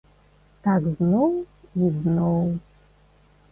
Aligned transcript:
Так 0.67 0.87
зноў 0.95 1.29
і 1.83 1.93
зноў. 1.99 2.51